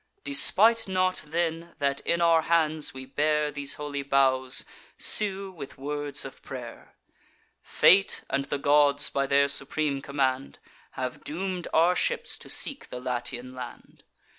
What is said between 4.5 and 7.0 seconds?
and sue with words of pray'r.